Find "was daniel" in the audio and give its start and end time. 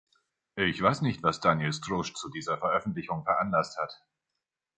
1.21-1.71